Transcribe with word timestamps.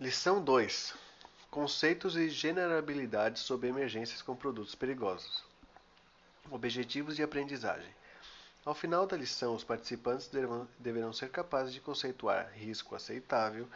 Lição 0.00 0.40
2: 0.40 0.94
Conceitos 1.50 2.14
e 2.14 2.30
generabilidades 2.30 3.42
sobre 3.42 3.66
emergências 3.66 4.22
com 4.22 4.36
produtos 4.36 4.76
perigosos. 4.76 5.42
Objetivos 6.52 7.16
de 7.16 7.22
aprendizagem. 7.24 7.92
Ao 8.64 8.76
final 8.76 9.08
da 9.08 9.16
lição, 9.16 9.56
os 9.56 9.64
participantes 9.64 10.30
deverão 10.78 11.12
ser 11.12 11.30
capazes 11.30 11.74
de 11.74 11.80
conceituar 11.80 12.48
risco 12.54 12.94
aceitável, 12.94 13.68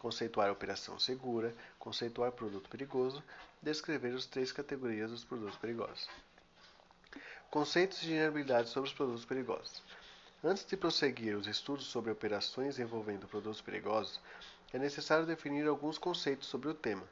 conceituar 0.00 0.50
operação 0.50 0.98
segura, 0.98 1.54
conceituar 1.78 2.32
produto 2.32 2.70
perigoso, 2.70 3.22
descrever 3.60 4.14
as 4.14 4.24
três 4.24 4.50
categorias 4.50 5.10
dos 5.10 5.24
produtos 5.24 5.58
perigosos. 5.58 6.08
Conceitos 7.50 8.02
e 8.02 8.06
generalidades 8.06 8.72
sobre 8.72 8.88
os 8.88 8.94
produtos 8.96 9.26
perigosos. 9.26 9.82
Antes 10.42 10.64
de 10.64 10.74
prosseguir 10.74 11.36
os 11.36 11.46
estudos 11.46 11.84
sobre 11.84 12.10
operações 12.10 12.78
envolvendo 12.78 13.28
produtos 13.28 13.60
perigosos, 13.60 14.18
é 14.72 14.78
necessário 14.78 15.26
definir 15.26 15.66
alguns 15.66 15.98
conceitos 15.98 16.48
sobre 16.48 16.68
o 16.68 16.74
tema. 16.74 17.06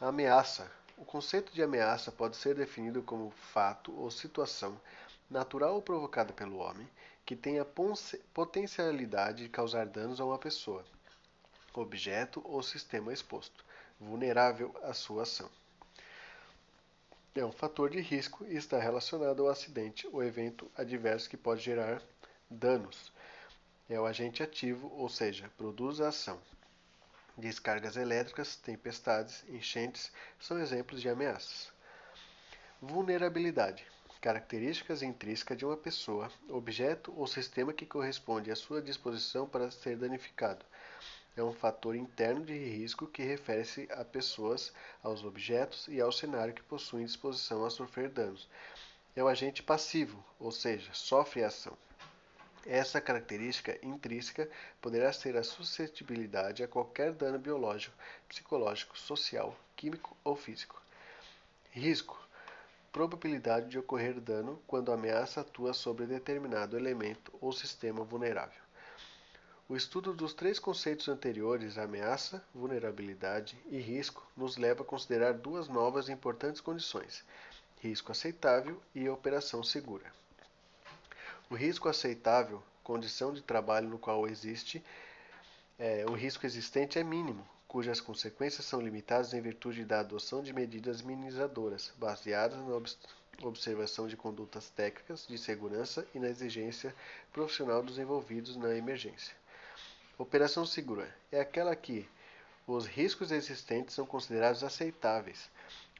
A 0.00 0.08
ameaça. 0.08 0.70
O 0.96 1.04
conceito 1.04 1.52
de 1.52 1.62
ameaça 1.62 2.10
pode 2.10 2.36
ser 2.36 2.54
definido 2.54 3.02
como 3.02 3.30
fato 3.30 3.96
ou 3.96 4.10
situação 4.10 4.80
natural 5.30 5.74
ou 5.74 5.82
provocada 5.82 6.32
pelo 6.32 6.58
homem 6.58 6.88
que 7.24 7.36
tenha 7.36 7.66
potencialidade 8.32 9.42
de 9.42 9.48
causar 9.50 9.86
danos 9.86 10.18
a 10.18 10.24
uma 10.24 10.38
pessoa, 10.38 10.82
objeto 11.74 12.40
ou 12.42 12.62
sistema 12.62 13.12
exposto, 13.12 13.62
vulnerável 14.00 14.74
à 14.82 14.94
sua 14.94 15.24
ação. 15.24 15.50
É 17.34 17.44
um 17.44 17.52
fator 17.52 17.90
de 17.90 18.00
risco 18.00 18.46
e 18.46 18.56
está 18.56 18.78
relacionado 18.78 19.42
ao 19.42 19.50
acidente 19.50 20.08
ou 20.10 20.24
evento 20.24 20.70
adverso 20.74 21.28
que 21.28 21.36
pode 21.36 21.60
gerar 21.60 22.02
danos. 22.50 23.12
É 23.88 23.98
o 23.98 24.06
agente 24.06 24.42
ativo, 24.42 24.92
ou 24.94 25.08
seja, 25.08 25.50
produz 25.56 26.00
a 26.00 26.08
ação. 26.08 26.40
Descargas 27.36 27.96
elétricas, 27.96 28.56
tempestades, 28.56 29.44
enchentes 29.48 30.12
são 30.38 30.58
exemplos 30.58 31.00
de 31.00 31.08
ameaças. 31.08 31.72
Vulnerabilidade 32.80 33.86
características 34.20 35.02
intrínsecas 35.02 35.56
de 35.56 35.64
uma 35.64 35.76
pessoa, 35.76 36.30
objeto 36.48 37.12
ou 37.16 37.26
sistema 37.26 37.72
que 37.72 37.86
corresponde 37.86 38.50
à 38.50 38.56
sua 38.56 38.82
disposição 38.82 39.48
para 39.48 39.70
ser 39.70 39.96
danificado. 39.96 40.64
É 41.36 41.42
um 41.42 41.52
fator 41.52 41.94
interno 41.94 42.44
de 42.44 42.52
risco 42.52 43.06
que 43.06 43.22
refere-se 43.22 43.86
a 43.92 44.04
pessoas, 44.04 44.72
aos 45.02 45.22
objetos 45.24 45.86
e 45.86 46.00
ao 46.00 46.10
cenário 46.10 46.52
que 46.52 46.62
possuem 46.62 47.04
disposição 47.04 47.64
a 47.64 47.70
sofrer 47.70 48.08
danos. 48.08 48.48
É 49.14 49.22
o 49.22 49.28
agente 49.28 49.62
passivo, 49.62 50.24
ou 50.38 50.50
seja, 50.50 50.92
sofre 50.92 51.44
ação. 51.44 51.76
Essa 52.70 53.00
característica 53.00 53.78
intrínseca 53.82 54.46
poderá 54.78 55.10
ser 55.10 55.38
a 55.38 55.42
suscetibilidade 55.42 56.62
a 56.62 56.68
qualquer 56.68 57.14
dano 57.14 57.38
biológico, 57.38 57.96
psicológico, 58.28 58.98
social, 58.98 59.58
químico 59.74 60.14
ou 60.22 60.36
físico. 60.36 60.80
Risco 61.70 62.28
probabilidade 62.92 63.68
de 63.68 63.78
ocorrer 63.78 64.20
dano 64.20 64.60
quando 64.66 64.90
a 64.90 64.94
ameaça 64.94 65.40
atua 65.40 65.72
sobre 65.72 66.04
determinado 66.04 66.76
elemento 66.76 67.32
ou 67.40 67.52
sistema 67.52 68.02
vulnerável. 68.04 68.60
O 69.68 69.76
estudo 69.76 70.12
dos 70.12 70.34
três 70.34 70.58
conceitos 70.58 71.08
anteriores, 71.08 71.78
ameaça, 71.78 72.42
vulnerabilidade 72.54 73.58
e 73.70 73.78
risco, 73.78 74.26
nos 74.36 74.56
leva 74.56 74.82
a 74.82 74.86
considerar 74.86 75.32
duas 75.32 75.68
novas 75.68 76.08
e 76.08 76.12
importantes 76.12 76.60
condições: 76.60 77.24
risco 77.80 78.12
aceitável 78.12 78.78
e 78.94 79.08
operação 79.08 79.62
segura. 79.62 80.12
O 81.50 81.54
risco 81.54 81.88
aceitável, 81.88 82.62
condição 82.84 83.32
de 83.32 83.42
trabalho 83.42 83.88
no 83.88 83.98
qual 83.98 84.28
existe, 84.28 84.84
é, 85.78 86.04
o 86.06 86.12
risco 86.12 86.44
existente 86.44 86.98
é 86.98 87.04
mínimo, 87.04 87.46
cujas 87.66 88.02
consequências 88.02 88.66
são 88.66 88.80
limitadas 88.80 89.32
em 89.32 89.40
virtude 89.40 89.84
da 89.84 90.00
adoção 90.00 90.42
de 90.42 90.52
medidas 90.52 91.00
minimizadoras, 91.00 91.92
baseadas 91.96 92.58
na 92.58 93.46
observação 93.46 94.06
de 94.06 94.16
condutas 94.16 94.68
técnicas 94.68 95.26
de 95.26 95.38
segurança 95.38 96.06
e 96.14 96.18
na 96.18 96.28
exigência 96.28 96.94
profissional 97.32 97.82
dos 97.82 97.98
envolvidos 97.98 98.56
na 98.56 98.74
emergência. 98.74 99.34
Operação 100.18 100.66
segura 100.66 101.14
é 101.32 101.40
aquela 101.40 101.74
que 101.76 102.06
os 102.66 102.84
riscos 102.84 103.32
existentes 103.32 103.94
são 103.94 104.04
considerados 104.04 104.62
aceitáveis. 104.62 105.48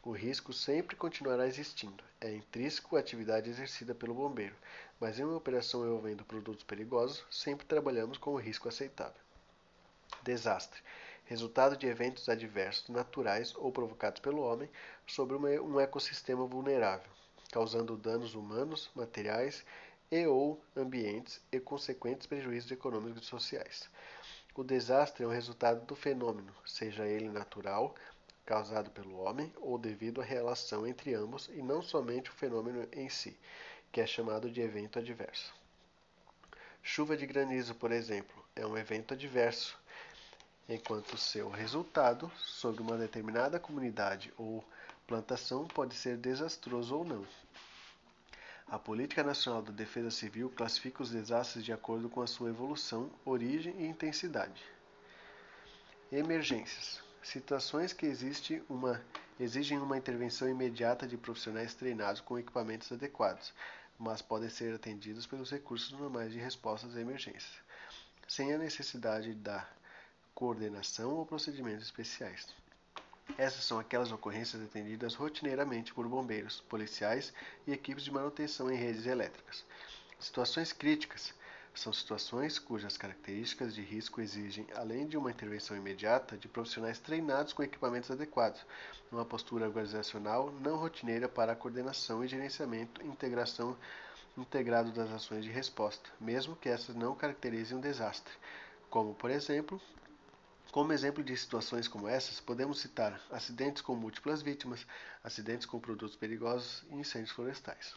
O 0.02 0.12
risco 0.12 0.52
sempre 0.52 0.96
continuará 0.96 1.46
existindo. 1.46 2.02
É 2.20 2.32
intrínseco 2.34 2.96
à 2.96 3.00
atividade 3.00 3.50
exercida 3.50 3.94
pelo 3.94 4.14
bombeiro, 4.14 4.56
mas 5.00 5.18
em 5.18 5.24
uma 5.24 5.36
operação 5.36 5.84
envolvendo 5.84 6.24
produtos 6.24 6.64
perigosos, 6.64 7.24
sempre 7.30 7.66
trabalhamos 7.66 8.18
com 8.18 8.32
o 8.32 8.40
risco 8.40 8.68
aceitável. 8.68 9.20
Desastre 10.22 10.80
resultado 11.28 11.76
de 11.76 11.86
eventos 11.86 12.26
adversos 12.30 12.88
naturais 12.88 13.54
ou 13.54 13.70
provocados 13.70 14.18
pelo 14.18 14.40
homem 14.40 14.68
sobre 15.06 15.36
um 15.36 15.78
ecossistema 15.78 16.46
vulnerável, 16.46 17.10
causando 17.52 17.98
danos 17.98 18.34
humanos, 18.34 18.90
materiais 18.94 19.62
e 20.10 20.26
ou 20.26 20.58
ambientes 20.74 21.38
e 21.52 21.60
consequentes 21.60 22.26
prejuízos 22.26 22.70
econômicos 22.70 23.24
e 23.24 23.26
sociais. 23.26 23.90
O 24.54 24.64
desastre 24.64 25.22
é 25.22 25.26
o 25.26 25.30
resultado 25.30 25.84
do 25.84 25.94
fenômeno, 25.94 26.52
seja 26.64 27.06
ele 27.06 27.28
natural, 27.28 27.94
causado 28.48 28.90
pelo 28.92 29.18
homem, 29.18 29.52
ou 29.58 29.76
devido 29.76 30.22
à 30.22 30.24
relação 30.24 30.86
entre 30.86 31.12
ambos 31.12 31.50
e 31.52 31.60
não 31.60 31.82
somente 31.82 32.30
o 32.30 32.32
fenômeno 32.32 32.88
em 32.92 33.06
si, 33.10 33.38
que 33.92 34.00
é 34.00 34.06
chamado 34.06 34.50
de 34.50 34.62
evento 34.62 34.98
adverso. 34.98 35.52
Chuva 36.82 37.14
de 37.14 37.26
granizo, 37.26 37.74
por 37.74 37.92
exemplo, 37.92 38.42
é 38.56 38.64
um 38.64 38.78
evento 38.78 39.12
adverso 39.12 39.78
enquanto 40.66 41.18
seu 41.18 41.50
resultado 41.50 42.32
sobre 42.38 42.80
uma 42.80 42.96
determinada 42.96 43.60
comunidade 43.60 44.32
ou 44.38 44.64
plantação 45.06 45.66
pode 45.66 45.94
ser 45.94 46.16
desastroso 46.16 46.96
ou 46.96 47.04
não. 47.04 47.26
A 48.66 48.78
Política 48.78 49.22
Nacional 49.22 49.60
da 49.60 49.72
Defesa 49.72 50.10
Civil 50.10 50.48
classifica 50.56 51.02
os 51.02 51.10
desastres 51.10 51.62
de 51.62 51.72
acordo 51.72 52.08
com 52.08 52.22
a 52.22 52.26
sua 52.26 52.48
evolução, 52.48 53.10
origem 53.26 53.74
e 53.78 53.86
intensidade. 53.86 54.64
Emergências 56.10 57.06
situações 57.22 57.92
que 57.92 58.06
existe 58.06 58.62
uma, 58.68 59.00
exigem 59.38 59.78
uma 59.78 59.96
intervenção 59.96 60.48
imediata 60.48 61.06
de 61.06 61.16
profissionais 61.16 61.74
treinados 61.74 62.20
com 62.20 62.38
equipamentos 62.38 62.90
adequados, 62.92 63.52
mas 63.98 64.22
podem 64.22 64.48
ser 64.48 64.74
atendidos 64.74 65.26
pelos 65.26 65.50
recursos 65.50 65.92
normais 65.92 66.32
de 66.32 66.38
resposta 66.38 66.86
às 66.86 66.96
emergências, 66.96 67.52
sem 68.26 68.52
a 68.52 68.58
necessidade 68.58 69.34
da 69.34 69.68
coordenação 70.34 71.14
ou 71.14 71.26
procedimentos 71.26 71.84
especiais. 71.84 72.46
Essas 73.36 73.64
são 73.64 73.78
aquelas 73.78 74.10
ocorrências 74.10 74.62
atendidas 74.62 75.14
rotineiramente 75.14 75.92
por 75.92 76.08
bombeiros, 76.08 76.60
policiais 76.62 77.32
e 77.66 77.72
equipes 77.72 78.04
de 78.04 78.10
manutenção 78.10 78.70
em 78.70 78.76
redes 78.76 79.04
elétricas. 79.04 79.64
Situações 80.18 80.72
críticas 80.72 81.34
são 81.78 81.92
situações 81.92 82.58
cujas 82.58 82.96
características 82.96 83.74
de 83.74 83.82
risco 83.82 84.20
exigem, 84.20 84.66
além 84.74 85.06
de 85.06 85.16
uma 85.16 85.30
intervenção 85.30 85.76
imediata, 85.76 86.36
de 86.36 86.48
profissionais 86.48 86.98
treinados 86.98 87.52
com 87.52 87.62
equipamentos 87.62 88.10
adequados, 88.10 88.60
uma 89.12 89.24
postura 89.24 89.66
organizacional 89.66 90.52
não 90.60 90.76
rotineira 90.76 91.28
para 91.28 91.52
a 91.52 91.56
coordenação 91.56 92.24
e 92.24 92.28
gerenciamento 92.28 93.00
e 93.02 93.06
integração 93.06 93.76
integrado 94.36 94.92
das 94.92 95.10
ações 95.10 95.44
de 95.44 95.50
resposta, 95.50 96.10
mesmo 96.20 96.56
que 96.56 96.68
essas 96.68 96.94
não 96.94 97.14
caracterizem 97.14 97.78
um 97.78 97.80
desastre, 97.80 98.32
como, 98.90 99.14
por 99.14 99.30
exemplo, 99.30 99.80
como 100.72 100.92
exemplo 100.92 101.22
de 101.24 101.36
situações 101.36 101.88
como 101.88 102.08
essas, 102.08 102.40
podemos 102.40 102.80
citar 102.80 103.20
acidentes 103.30 103.82
com 103.82 103.94
múltiplas 103.94 104.42
vítimas, 104.42 104.86
acidentes 105.24 105.66
com 105.66 105.80
produtos 105.80 106.16
perigosos 106.16 106.84
e 106.90 106.94
incêndios 106.96 107.32
florestais. 107.32 107.96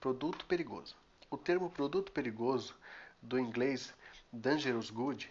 Produto 0.00 0.46
perigoso. 0.46 0.96
O 1.28 1.36
termo 1.36 1.68
produto 1.68 2.12
perigoso, 2.12 2.76
do 3.20 3.36
inglês 3.36 3.92
dangerous 4.32 4.90
good, 4.90 5.28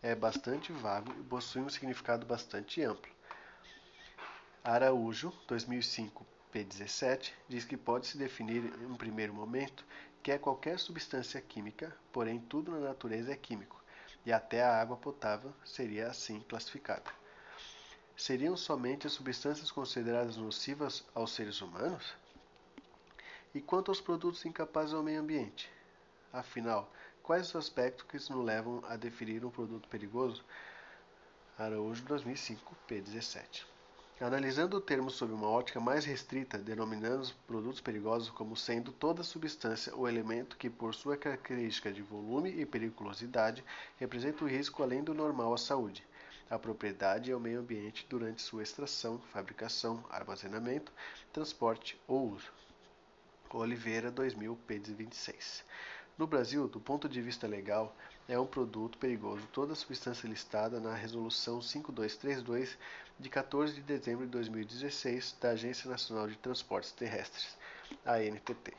é 0.00 0.14
bastante 0.14 0.70
vago 0.72 1.12
e 1.18 1.22
possui 1.24 1.62
um 1.62 1.68
significado 1.68 2.24
bastante 2.24 2.80
amplo. 2.80 3.12
Araújo, 4.62 5.32
2005, 5.48 6.24
p17, 6.54 7.32
diz 7.48 7.64
que 7.64 7.76
pode 7.76 8.06
se 8.06 8.16
definir 8.16 8.64
em 8.80 8.86
um 8.86 8.96
primeiro 8.96 9.34
momento 9.34 9.84
que 10.22 10.30
é 10.30 10.38
qualquer 10.38 10.78
substância 10.78 11.40
química, 11.40 11.92
porém 12.12 12.38
tudo 12.38 12.70
na 12.70 12.78
natureza 12.78 13.32
é 13.32 13.36
químico 13.36 13.82
e 14.24 14.32
até 14.32 14.62
a 14.62 14.80
água 14.80 14.96
potável 14.96 15.52
seria 15.64 16.06
assim 16.06 16.38
classificada. 16.48 17.10
Seriam 18.16 18.56
somente 18.56 19.08
as 19.08 19.14
substâncias 19.14 19.72
consideradas 19.72 20.36
nocivas 20.36 21.04
aos 21.12 21.32
seres 21.32 21.60
humanos? 21.60 22.14
E 23.54 23.60
quanto 23.60 23.90
aos 23.90 24.00
produtos 24.00 24.46
incapazes 24.46 24.94
ao 24.94 25.02
meio 25.02 25.20
ambiente? 25.20 25.70
Afinal, 26.32 26.90
quais 27.22 27.48
os 27.48 27.56
aspectos 27.56 28.06
que 28.06 28.14
nos 28.32 28.44
levam 28.44 28.82
a 28.88 28.96
definir 28.96 29.44
um 29.44 29.50
produto 29.50 29.86
perigoso? 29.90 30.42
Araújo 31.58 32.02
2005, 32.04 32.74
p17. 32.88 33.66
Analisando 34.18 34.78
o 34.78 34.80
termo 34.80 35.10
sob 35.10 35.34
uma 35.34 35.50
ótica 35.50 35.78
mais 35.80 36.06
restrita, 36.06 36.56
denominando 36.56 37.20
os 37.20 37.32
produtos 37.32 37.82
perigosos 37.82 38.30
como 38.30 38.56
sendo 38.56 38.90
toda 38.90 39.22
substância 39.22 39.94
ou 39.94 40.08
elemento 40.08 40.56
que, 40.56 40.70
por 40.70 40.94
sua 40.94 41.18
característica 41.18 41.92
de 41.92 42.00
volume 42.00 42.48
e 42.58 42.64
periculosidade, 42.64 43.62
representa 43.98 44.44
o 44.44 44.48
risco 44.48 44.82
além 44.82 45.04
do 45.04 45.12
normal 45.12 45.52
à 45.52 45.58
saúde. 45.58 46.06
à 46.48 46.58
propriedade 46.58 47.30
e 47.30 47.32
ao 47.32 47.40
meio 47.40 47.60
ambiente 47.60 48.06
durante 48.08 48.42
sua 48.42 48.62
extração, 48.62 49.18
fabricação, 49.32 50.04
armazenamento, 50.10 50.92
transporte 51.32 51.98
ou 52.06 52.30
uso. 52.30 52.50
Oliveira 53.58 54.10
2000, 54.10 54.56
p. 54.66 54.78
26. 54.78 55.64
No 56.18 56.26
Brasil, 56.26 56.68
do 56.68 56.78
ponto 56.78 57.08
de 57.08 57.20
vista 57.20 57.46
legal, 57.46 57.96
é 58.28 58.38
um 58.38 58.46
produto 58.46 58.98
perigoso 58.98 59.46
toda 59.52 59.74
substância 59.74 60.28
listada 60.28 60.78
na 60.78 60.94
Resolução 60.94 61.60
5232 61.60 62.78
de 63.18 63.28
14 63.28 63.74
de 63.74 63.82
dezembro 63.82 64.24
de 64.24 64.32
2016 64.32 65.36
da 65.40 65.50
Agência 65.50 65.90
Nacional 65.90 66.28
de 66.28 66.36
Transportes 66.36 66.92
Terrestres, 66.92 67.56
ANTT. 68.06 68.74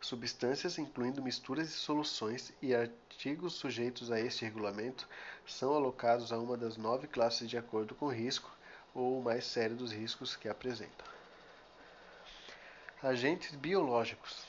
Substâncias, 0.00 0.78
incluindo 0.78 1.22
misturas 1.22 1.68
e 1.68 1.72
soluções 1.72 2.52
e 2.60 2.74
artigos 2.74 3.54
sujeitos 3.54 4.10
a 4.10 4.18
este 4.18 4.44
regulamento, 4.44 5.08
são 5.46 5.74
alocados 5.74 6.32
a 6.32 6.38
uma 6.38 6.56
das 6.56 6.76
nove 6.76 7.06
classes 7.06 7.48
de 7.48 7.56
acordo 7.56 7.94
com 7.94 8.06
o 8.06 8.12
risco 8.12 8.50
ou 8.92 9.20
o 9.20 9.22
mais 9.22 9.44
sério 9.44 9.76
dos 9.76 9.92
riscos 9.92 10.34
que 10.34 10.48
apresentam. 10.48 11.11
Agentes 13.02 13.56
biológicos. 13.56 14.46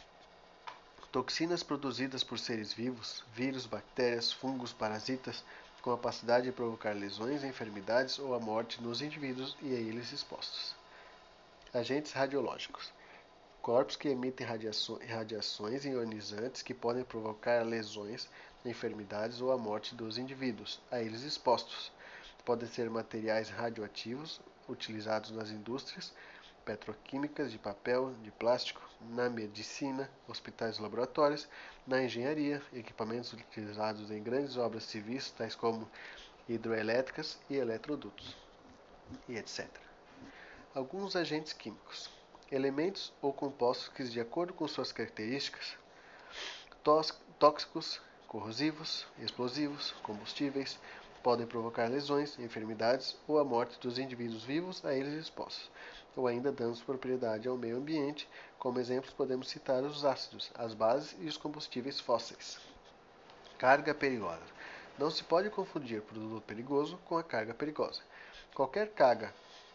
Toxinas 1.12 1.64
produzidas 1.64 2.24
por 2.24 2.38
seres 2.38 2.72
vivos, 2.72 3.24
vírus, 3.34 3.66
bactérias, 3.66 4.32
fungos, 4.32 4.72
parasitas, 4.72 5.44
com 5.82 5.90
capacidade 5.90 6.46
de 6.46 6.52
provocar 6.52 6.96
lesões, 6.96 7.44
enfermidades 7.44 8.20
ou 8.20 8.36
a 8.36 8.40
morte 8.40 8.80
nos 8.80 9.02
indivíduos 9.02 9.58
e 9.60 9.74
a 9.74 9.80
eles 9.80 10.14
expostos. 10.14 10.76
Agentes 11.74 12.12
radiológicos 12.12 12.94
corpos 13.60 13.96
que 13.96 14.10
emitem 14.10 14.46
radiações 14.46 15.86
ionizantes 15.86 16.62
que 16.62 16.76
podem 16.76 17.04
provocar 17.04 17.66
lesões, 17.66 18.28
enfermidades 18.64 19.42
ou 19.42 19.52
a 19.52 19.58
morte 19.58 19.96
dos 19.96 20.20
indivíduos 20.20 20.80
a 20.92 21.00
eles 21.00 21.24
expostos. 21.24 21.92
Podem 22.46 22.68
ser 22.68 22.88
materiais 22.88 23.50
radioativos 23.50 24.40
utilizados 24.68 25.32
nas 25.32 25.50
indústrias 25.50 26.14
petroquímicas, 26.66 27.52
de 27.52 27.58
papel, 27.58 28.14
de 28.24 28.32
plástico, 28.32 28.82
na 29.10 29.30
medicina, 29.30 30.10
hospitais 30.28 30.78
e 30.78 30.82
laboratórios, 30.82 31.48
na 31.86 32.02
engenharia, 32.04 32.62
equipamentos 32.74 33.34
utilizados 33.34 34.10
em 34.12 34.24
grandes 34.24 34.58
obras 34.58 34.84
civis, 34.84 35.32
tais 35.32 35.56
como 35.56 35.90
hidroelétricas 36.48 37.40
e 37.50 37.56
eletrodutos, 37.56 38.36
e 39.28 39.38
etc. 39.38 39.68
Alguns 40.74 41.16
agentes 41.16 41.54
químicos 41.54 42.10
elementos 42.52 43.12
ou 43.22 43.34
compostos 43.34 43.90
que, 43.90 44.04
de 44.04 44.20
acordo 44.20 44.54
com 44.54 44.68
suas 44.68 44.92
características, 44.92 45.76
tóxicos, 47.40 48.00
corrosivos, 48.28 49.08
explosivos, 49.20 49.92
combustíveis, 50.04 50.80
podem 51.24 51.48
provocar 51.48 51.90
lesões, 51.90 52.38
enfermidades 52.38 53.18
ou 53.28 53.40
a 53.40 53.44
morte 53.44 53.80
dos 53.80 53.98
indivíduos 53.98 54.44
vivos 54.44 54.84
a 54.86 54.94
eles 54.94 55.14
expostos, 55.14 55.72
ou 56.16 56.28
ainda 56.28 56.52
danos 56.52 56.80
de 56.80 56.86
propriedade 56.86 57.48
ao 57.48 57.58
meio 57.58 57.78
ambiente. 57.78 58.28
Como 58.60 58.80
exemplos, 58.80 59.14
podemos 59.14 59.50
citar 59.50 59.84
os 59.84 60.06
ácidos, 60.06 60.52
as 60.56 60.74
bases 60.74 61.16
e 61.20 61.26
os 61.26 61.38
combustíveis 61.38 62.00
fósseis. 62.00 62.60
Carga 63.58 63.94
perigosa. 63.94 64.42
Não 64.98 65.10
se 65.10 65.24
pode 65.24 65.50
confundir 65.50 66.02
produto 66.02 66.44
perigoso 66.44 66.98
com 67.06 67.18
a 67.18 67.24
carga 67.24 67.54
perigosa. 67.54 68.02
Qualquer 68.54 68.92
carga 68.92 69.34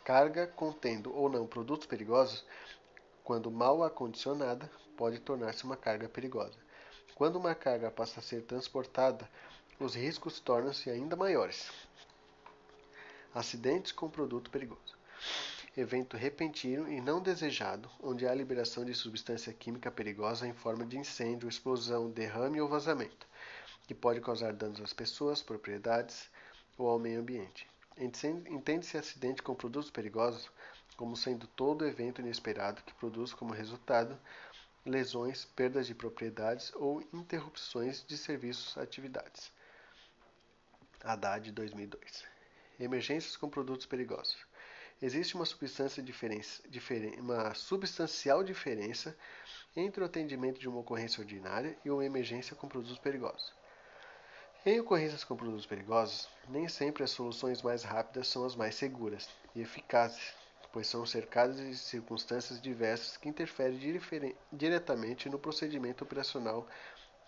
carga 0.08 0.46
contendo 0.46 1.14
ou 1.14 1.29
não 1.29 1.46
produtos 1.46 1.87
perigosos, 1.87 2.43
quando 3.23 3.50
mal 3.50 3.85
acondicionada, 3.85 4.70
pode 4.96 5.19
tornar-se 5.19 5.64
uma 5.64 5.76
carga 5.76 6.08
perigosa. 6.08 6.58
Quando 7.14 7.37
uma 7.37 7.55
carga 7.55 7.90
passa 7.90 8.20
a 8.20 8.23
ser 8.23 8.40
transportada, 8.40 9.29
os 9.79 9.94
riscos 9.94 10.40
tornam-se 10.40 10.88
ainda 10.88 11.14
maiores. 11.14 11.70
Acidentes 13.35 13.93
com 13.93 14.08
produto 14.08 14.50
perigoso. 14.50 14.96
Evento 15.80 16.16
repentino 16.16 16.90
e 16.90 17.00
não 17.00 17.22
desejado, 17.22 17.88
onde 18.02 18.26
há 18.26 18.34
liberação 18.34 18.84
de 18.84 18.92
substância 18.92 19.52
química 19.52 19.92
perigosa 19.92 20.44
em 20.44 20.52
forma 20.52 20.84
de 20.84 20.98
incêndio, 20.98 21.48
explosão, 21.48 22.10
derrame 22.10 22.60
ou 22.60 22.69
vazamento, 22.69 23.28
que 23.86 23.94
pode 23.94 24.20
causar 24.20 24.52
danos 24.52 24.80
às 24.80 24.92
pessoas, 24.92 25.40
propriedades 25.40 26.28
ou 26.76 26.88
ao 26.88 26.98
meio 26.98 27.20
ambiente. 27.20 27.69
Entende-se 27.96 28.98
acidente 28.98 29.40
com 29.40 29.54
produtos 29.54 29.88
perigosos 29.88 30.50
como 30.96 31.16
sendo 31.16 31.46
todo 31.46 31.86
evento 31.86 32.20
inesperado 32.20 32.82
que 32.82 32.94
produz 32.94 33.32
como 33.32 33.54
resultado 33.54 34.19
lesões, 34.84 35.44
perdas 35.44 35.86
de 35.86 35.94
propriedades 35.94 36.72
ou 36.75 37.04
interrupções 37.12 38.04
de 38.04 38.19
serviços 38.19 38.76
atividades. 38.76 39.52
Haddad 41.04 41.52
2002. 41.52 42.25
Emergências 42.80 43.36
com 43.36 43.48
produtos 43.48 43.86
perigosos. 43.86 44.47
Existe 45.00 45.36
uma, 45.36 45.44
substância 45.44 46.02
diferença, 46.02 46.60
diferen, 46.68 47.20
uma 47.20 47.54
substancial 47.54 48.42
diferença 48.42 49.16
entre 49.76 50.02
o 50.02 50.06
atendimento 50.06 50.58
de 50.58 50.68
uma 50.68 50.80
ocorrência 50.80 51.20
ordinária 51.20 51.78
e 51.84 51.90
uma 51.90 52.04
emergência 52.04 52.56
com 52.56 52.66
produtos 52.66 52.98
perigosos. 52.98 53.52
Em 54.66 54.80
ocorrências 54.80 55.22
com 55.22 55.36
produtos 55.36 55.66
perigosos, 55.66 56.28
nem 56.48 56.68
sempre 56.68 57.04
as 57.04 57.12
soluções 57.12 57.62
mais 57.62 57.84
rápidas 57.84 58.26
são 58.26 58.44
as 58.44 58.56
mais 58.56 58.74
seguras 58.74 59.28
e 59.54 59.60
eficazes, 59.60 60.34
pois 60.72 60.88
são 60.88 61.06
cercadas 61.06 61.56
de 61.56 61.76
circunstâncias 61.76 62.60
diversas 62.60 63.16
que 63.16 63.28
interferem 63.28 64.36
diretamente 64.52 65.28
no 65.28 65.38
procedimento 65.38 66.02
operacional 66.02 66.66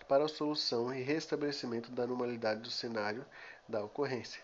para 0.09 0.25
a 0.25 0.27
solução 0.27 0.93
e 0.93 1.01
restabelecimento 1.01 1.89
da 1.89 2.05
normalidade 2.05 2.59
do 2.59 2.69
cenário 2.69 3.25
da 3.65 3.81
ocorrência. 3.81 4.43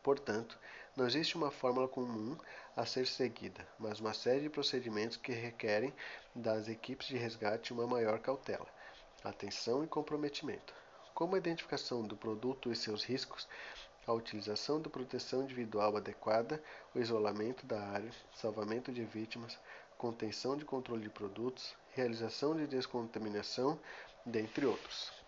Portanto, 0.00 0.56
não 0.96 1.06
existe 1.06 1.36
uma 1.36 1.50
fórmula 1.50 1.88
comum 1.88 2.36
a 2.76 2.84
ser 2.84 3.06
seguida, 3.06 3.66
mas 3.78 4.00
uma 4.00 4.14
série 4.14 4.42
de 4.42 4.50
procedimentos 4.50 5.16
que 5.16 5.32
requerem 5.32 5.94
das 6.34 6.68
equipes 6.68 7.08
de 7.08 7.16
resgate 7.16 7.72
uma 7.72 7.86
maior 7.86 8.18
cautela, 8.18 8.66
atenção 9.24 9.84
e 9.84 9.86
comprometimento 9.86 10.80
como 11.20 11.34
a 11.34 11.38
identificação 11.38 12.02
do 12.02 12.16
produto 12.16 12.72
e 12.72 12.74
seus 12.74 13.04
riscos, 13.04 13.46
a 14.06 14.12
utilização 14.14 14.80
da 14.80 14.88
proteção 14.88 15.42
individual 15.42 15.94
adequada, 15.94 16.62
o 16.94 16.98
isolamento 16.98 17.66
da 17.66 17.78
área, 17.78 18.10
salvamento 18.34 18.90
de 18.90 19.04
vítimas, 19.04 19.58
contenção 19.98 20.56
de 20.56 20.64
controle 20.64 21.02
de 21.02 21.10
produtos, 21.10 21.74
realização 21.92 22.56
de 22.56 22.66
descontaminação, 22.66 23.78
dentre 24.24 24.64
outros. 24.64 25.19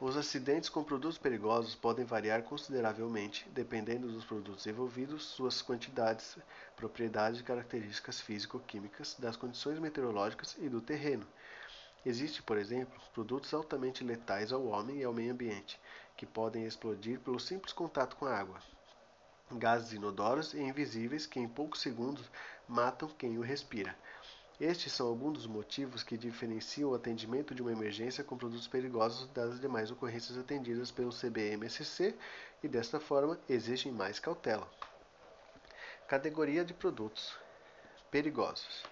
Os 0.00 0.16
acidentes 0.16 0.68
com 0.68 0.84
produtos 0.84 1.18
perigosos 1.18 1.74
podem 1.74 2.04
variar 2.04 2.42
consideravelmente, 2.42 3.48
dependendo 3.50 4.06
dos 4.06 4.24
produtos 4.24 4.66
envolvidos, 4.66 5.24
suas 5.24 5.60
quantidades, 5.60 6.38
propriedades 6.76 7.40
e 7.40 7.44
características 7.44 8.20
físico-químicas, 8.20 9.16
das 9.18 9.36
condições 9.36 9.78
meteorológicas 9.80 10.56
e 10.58 10.68
do 10.68 10.80
terreno, 10.80 11.26
Existem, 12.06 12.42
por 12.42 12.56
exemplo, 12.56 12.98
produtos 13.12 13.52
altamente 13.52 14.04
letais 14.04 14.52
ao 14.52 14.64
homem 14.66 14.98
e 14.98 15.04
ao 15.04 15.12
meio 15.12 15.32
ambiente, 15.32 15.80
que 16.16 16.24
podem 16.24 16.64
explodir 16.64 17.18
pelo 17.20 17.40
simples 17.40 17.72
contato 17.72 18.16
com 18.16 18.24
a 18.24 18.34
água. 18.34 18.58
Gases 19.50 19.92
inodoros 19.92 20.54
e 20.54 20.60
invisíveis 20.60 21.26
que 21.26 21.40
em 21.40 21.48
poucos 21.48 21.80
segundos 21.80 22.30
matam 22.68 23.08
quem 23.08 23.36
o 23.36 23.42
respira. 23.42 23.96
Estes 24.60 24.92
são 24.92 25.06
alguns 25.06 25.34
dos 25.34 25.46
motivos 25.46 26.02
que 26.02 26.18
diferenciam 26.18 26.90
o 26.90 26.94
atendimento 26.94 27.54
de 27.54 27.62
uma 27.62 27.70
emergência 27.70 28.24
com 28.24 28.36
produtos 28.36 28.66
perigosos 28.66 29.28
das 29.28 29.60
demais 29.60 29.88
ocorrências 29.88 30.36
atendidas 30.36 30.90
pelo 30.90 31.12
CBMSC 31.12 32.12
e, 32.60 32.66
desta 32.66 32.98
forma, 32.98 33.38
exigem 33.48 33.92
mais 33.92 34.18
cautela. 34.18 34.68
Categoria 36.08 36.64
de 36.64 36.74
produtos 36.74 37.36
perigosos. 38.10 38.82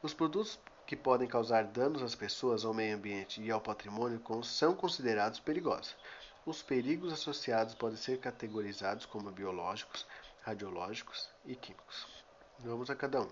Os 0.00 0.14
produtos 0.14 0.60
que 0.86 0.94
podem 0.94 1.26
causar 1.26 1.64
danos 1.64 2.00
às 2.00 2.14
pessoas, 2.14 2.64
ao 2.64 2.72
meio 2.72 2.94
ambiente 2.94 3.42
e 3.42 3.50
ao 3.50 3.60
patrimônio 3.60 4.22
são 4.44 4.76
considerados 4.76 5.40
perigosos. 5.40 5.96
Os 6.46 6.62
perigos 6.62 7.12
associados 7.12 7.74
podem 7.74 7.96
ser 7.96 8.20
categorizados 8.20 9.04
como 9.06 9.32
biológicos, 9.32 10.06
radiológicos 10.42 11.28
e 11.44 11.56
químicos. 11.56 12.06
Vamos 12.60 12.88
a 12.90 12.94
cada 12.94 13.20
um. 13.22 13.28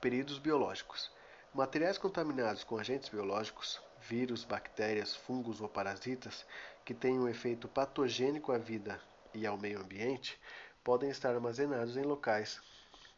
Perigos 0.00 0.38
biológicos. 0.38 1.10
Materiais 1.52 1.98
contaminados 1.98 2.62
com 2.62 2.78
agentes 2.78 3.08
biológicos, 3.08 3.80
vírus, 4.00 4.44
bactérias, 4.44 5.16
fungos 5.16 5.60
ou 5.60 5.68
parasitas 5.68 6.46
que 6.84 6.94
têm 6.94 7.18
um 7.18 7.28
efeito 7.28 7.66
patogênico 7.66 8.52
à 8.52 8.58
vida 8.58 9.00
e 9.34 9.44
ao 9.44 9.58
meio 9.58 9.80
ambiente 9.80 10.38
podem 10.84 11.10
estar 11.10 11.34
armazenados 11.34 11.96
em 11.96 12.02
locais 12.02 12.60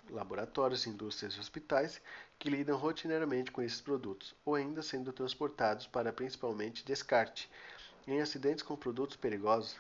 laboratórios, 0.08 0.86
indústrias 0.86 1.34
e 1.34 1.40
hospitais 1.40 2.00
que 2.38 2.48
lidam 2.48 2.78
rotineiramente 2.78 3.50
com 3.50 3.60
esses 3.60 3.82
produtos, 3.82 4.34
ou 4.42 4.54
ainda 4.54 4.82
sendo 4.82 5.12
transportados 5.12 5.86
para 5.86 6.14
principalmente 6.14 6.82
descarte. 6.82 7.50
Em 8.08 8.22
acidentes 8.22 8.62
com 8.62 8.74
produtos 8.74 9.16
perigosos 9.16 9.76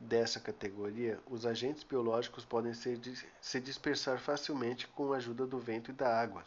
dessa 0.00 0.40
categoria, 0.40 1.20
os 1.28 1.44
agentes 1.44 1.84
biológicos 1.84 2.42
podem 2.42 2.72
se 2.72 3.60
dispersar 3.60 4.18
facilmente 4.18 4.88
com 4.88 5.12
a 5.12 5.18
ajuda 5.18 5.46
do 5.46 5.58
vento 5.58 5.90
e 5.90 5.94
da 5.94 6.18
água. 6.18 6.42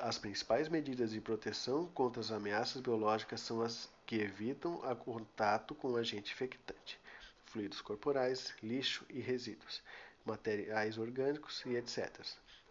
As 0.00 0.18
principais 0.18 0.68
medidas 0.68 1.10
de 1.10 1.20
proteção 1.20 1.86
contra 1.88 2.20
as 2.20 2.30
ameaças 2.30 2.80
biológicas 2.80 3.40
são 3.40 3.60
as 3.60 3.90
que 4.06 4.16
evitam 4.16 4.76
o 4.76 4.96
contato 4.96 5.74
com 5.74 5.92
o 5.92 5.96
agente 5.96 6.32
infectante, 6.32 6.98
fluidos 7.46 7.80
corporais, 7.80 8.54
lixo 8.62 9.04
e 9.10 9.20
resíduos, 9.20 9.82
materiais 10.24 10.96
orgânicos 10.96 11.62
e 11.66 11.76
etc. 11.76 12.10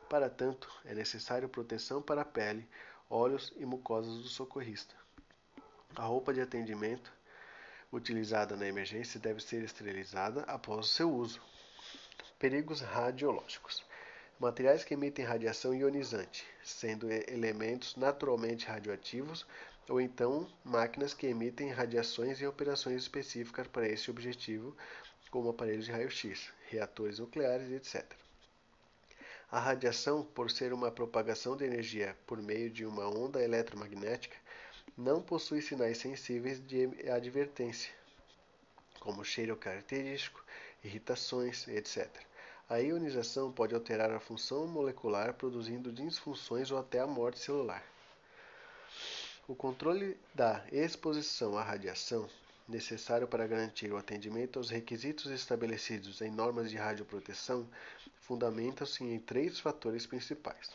Para 0.09 0.29
tanto, 0.29 0.69
é 0.85 0.93
necessário 0.93 1.49
proteção 1.49 2.01
para 2.01 2.21
a 2.21 2.25
pele, 2.25 2.67
olhos 3.09 3.53
e 3.57 3.65
mucosas 3.65 4.21
do 4.21 4.27
socorrista. 4.27 4.95
A 5.95 6.03
roupa 6.03 6.33
de 6.33 6.41
atendimento 6.41 7.11
utilizada 7.93 8.55
na 8.55 8.67
emergência 8.67 9.19
deve 9.19 9.41
ser 9.41 9.63
esterilizada 9.63 10.41
após 10.43 10.87
o 10.87 10.89
seu 10.89 11.13
uso. 11.13 11.39
Perigos 12.39 12.81
radiológicos. 12.81 13.85
Materiais 14.39 14.83
que 14.83 14.95
emitem 14.95 15.23
radiação 15.23 15.73
ionizante, 15.73 16.43
sendo 16.63 17.09
elementos 17.11 17.95
naturalmente 17.95 18.65
radioativos 18.65 19.45
ou 19.87 20.01
então 20.01 20.49
máquinas 20.63 21.13
que 21.13 21.27
emitem 21.27 21.69
radiações 21.69 22.41
em 22.41 22.47
operações 22.47 23.03
específicas 23.03 23.67
para 23.67 23.87
esse 23.87 24.09
objetivo, 24.09 24.75
como 25.29 25.49
aparelhos 25.49 25.85
de 25.85 25.91
raio-x, 25.91 26.51
reatores 26.69 27.19
nucleares, 27.19 27.71
etc. 27.71 28.05
A 29.51 29.59
radiação, 29.59 30.23
por 30.23 30.49
ser 30.49 30.73
uma 30.73 30.91
propagação 30.91 31.55
de 31.55 31.63
energia 31.63 32.17
por 32.25 32.41
meio 32.41 32.71
de 32.71 32.85
uma 32.85 33.07
onda 33.07 33.43
eletromagnética, 33.43 34.35
não 34.97 35.21
possui 35.21 35.61
sinais 35.61 35.97
sensíveis 35.97 36.65
de 36.65 36.85
advertência, 37.09 37.91
como 38.99 39.25
cheiro 39.25 39.55
característico, 39.55 40.43
irritações, 40.83 41.67
etc. 41.67 42.07
A 42.69 42.77
ionização 42.77 43.51
pode 43.51 43.73
alterar 43.73 44.11
a 44.11 44.19
função 44.19 44.67
molecular, 44.67 45.33
produzindo 45.33 45.91
disfunções 45.91 46.71
ou 46.71 46.77
até 46.77 46.99
a 46.99 47.07
morte 47.07 47.39
celular. 47.39 47.83
O 49.47 49.55
controle 49.55 50.17
da 50.33 50.63
exposição 50.71 51.57
à 51.57 51.63
radiação, 51.63 52.29
necessário 52.67 53.27
para 53.27 53.45
garantir 53.45 53.91
o 53.91 53.97
atendimento 53.97 54.57
aos 54.57 54.69
requisitos 54.69 55.25
estabelecidos 55.25 56.21
em 56.21 56.31
normas 56.31 56.69
de 56.69 56.77
radioproteção, 56.77 57.67
fundamenta-se 58.21 59.03
em 59.03 59.19
três 59.19 59.59
fatores 59.59 60.05
principais: 60.05 60.69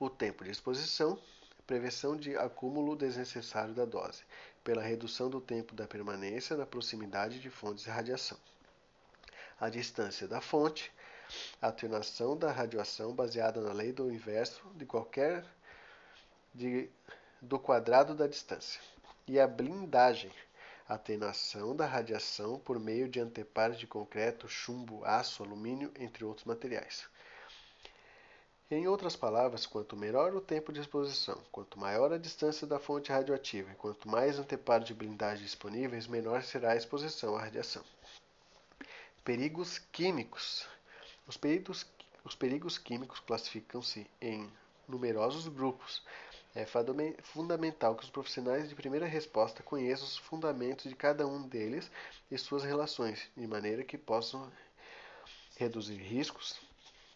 o 0.00 0.08
tempo 0.08 0.42
de 0.42 0.50
exposição, 0.50 1.20
prevenção 1.66 2.16
de 2.16 2.36
acúmulo 2.36 2.96
desnecessário 2.96 3.74
da 3.74 3.84
dose, 3.84 4.22
pela 4.62 4.82
redução 4.82 5.28
do 5.30 5.40
tempo 5.40 5.74
da 5.74 5.86
permanência 5.86 6.56
na 6.56 6.66
proximidade 6.66 7.40
de 7.40 7.50
fontes 7.50 7.84
de 7.84 7.90
radiação 7.90 8.38
a 9.60 9.68
distância 9.68 10.26
da 10.26 10.40
fonte, 10.40 10.92
a 11.60 11.68
atenuação 11.68 12.36
da 12.36 12.50
radiação 12.50 13.14
baseada 13.14 13.60
na 13.60 13.72
lei 13.72 13.92
do 13.92 14.12
inverso 14.12 14.62
de 14.74 14.84
qualquer 14.84 15.44
de, 16.52 16.90
do 17.40 17.58
quadrado 17.58 18.14
da 18.14 18.26
distância, 18.26 18.80
e 19.26 19.40
a 19.40 19.46
blindagem, 19.46 20.30
atenuação 20.88 21.74
da 21.74 21.86
radiação 21.86 22.58
por 22.58 22.78
meio 22.78 23.08
de 23.08 23.20
antepares 23.20 23.78
de 23.78 23.86
concreto, 23.86 24.48
chumbo, 24.48 25.04
aço, 25.04 25.42
alumínio, 25.42 25.92
entre 25.98 26.24
outros 26.24 26.44
materiais. 26.44 27.08
Em 28.70 28.88
outras 28.88 29.14
palavras, 29.14 29.66
quanto 29.66 29.94
menor 29.94 30.34
o 30.34 30.40
tempo 30.40 30.72
de 30.72 30.80
exposição, 30.80 31.38
quanto 31.52 31.78
maior 31.78 32.14
a 32.14 32.18
distância 32.18 32.66
da 32.66 32.78
fonte 32.78 33.12
radioativa 33.12 33.70
e 33.70 33.74
quanto 33.74 34.08
mais 34.08 34.38
anteparos 34.38 34.86
de 34.86 34.94
blindagem 34.94 35.44
disponíveis, 35.44 36.06
menor 36.06 36.42
será 36.42 36.72
a 36.72 36.76
exposição 36.76 37.36
à 37.36 37.42
radiação. 37.42 37.84
Perigos 39.22 39.78
químicos. 39.92 40.66
Os 41.26 41.36
perigos, 41.36 41.86
os 42.24 42.34
perigos 42.34 42.78
químicos 42.78 43.20
classificam-se 43.20 44.06
em 44.18 44.50
numerosos 44.88 45.46
grupos. 45.46 46.02
É 46.54 46.64
fundamental 47.22 47.94
que 47.94 48.04
os 48.04 48.10
profissionais 48.10 48.66
de 48.66 48.74
primeira 48.74 49.06
resposta 49.06 49.62
conheçam 49.62 50.06
os 50.06 50.16
fundamentos 50.16 50.88
de 50.88 50.96
cada 50.96 51.26
um 51.26 51.42
deles 51.46 51.90
e 52.30 52.38
suas 52.38 52.64
relações, 52.64 53.28
de 53.36 53.46
maneira 53.46 53.84
que 53.84 53.98
possam 53.98 54.50
reduzir 55.58 55.96
riscos 55.96 56.63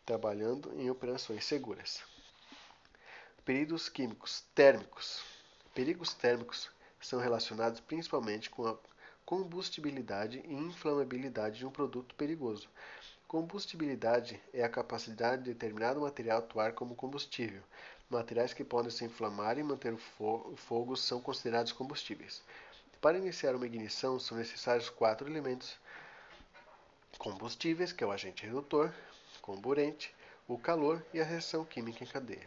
trabalhando 0.09 0.73
em 0.81 0.89
operações 0.89 1.45
seguras. 1.45 2.03
Perigos 3.45 3.91
químicos 3.91 4.43
térmicos. 4.55 5.23
Perigos 5.75 6.15
térmicos 6.15 6.71
são 6.99 7.21
relacionados 7.21 7.79
principalmente 7.81 8.49
com 8.49 8.67
a 8.67 8.75
combustibilidade 9.27 10.43
e 10.47 10.55
inflamabilidade 10.55 11.59
de 11.59 11.67
um 11.67 11.71
produto 11.71 12.15
perigoso. 12.15 12.71
Combustibilidade 13.27 14.41
é 14.55 14.65
a 14.65 14.69
capacidade 14.71 15.43
de 15.43 15.53
determinado 15.53 16.01
material 16.01 16.39
atuar 16.39 16.73
como 16.73 16.95
combustível. 16.95 17.63
Materiais 18.09 18.55
que 18.55 18.65
podem 18.65 18.91
se 18.91 19.05
inflamar 19.05 19.59
e 19.59 19.63
manter 19.63 19.93
o 19.93 20.57
fogo 20.57 20.97
são 20.97 21.21
considerados 21.21 21.73
combustíveis. 21.73 22.43
Para 22.99 23.19
iniciar 23.19 23.55
uma 23.55 23.67
ignição 23.67 24.19
são 24.19 24.39
necessários 24.39 24.89
quatro 24.89 25.29
elementos 25.29 25.77
combustíveis, 27.19 27.93
que 27.93 28.03
é 28.03 28.07
o 28.07 28.11
agente 28.11 28.47
redutor, 28.47 28.91
comburente, 29.49 30.15
o 30.47 30.59
calor 30.59 31.03
e 31.15 31.23
a 31.23 31.25
reação 31.25 31.65
química 31.65 32.05
em 32.05 32.07
cadeia. 32.07 32.47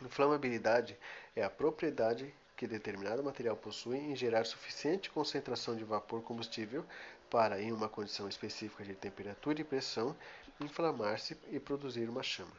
Inflamabilidade 0.00 0.96
é 1.34 1.42
a 1.42 1.50
propriedade 1.50 2.32
que 2.56 2.68
determinado 2.68 3.24
material 3.24 3.56
possui 3.56 3.98
em 3.98 4.14
gerar 4.14 4.44
suficiente 4.44 5.10
concentração 5.10 5.74
de 5.74 5.82
vapor 5.82 6.22
combustível 6.22 6.84
para, 7.28 7.60
em 7.60 7.72
uma 7.72 7.88
condição 7.88 8.28
específica 8.28 8.84
de 8.84 8.94
temperatura 8.94 9.60
e 9.60 9.64
pressão, 9.64 10.14
inflamar-se 10.60 11.36
e 11.50 11.58
produzir 11.58 12.08
uma 12.08 12.22
chama. 12.22 12.56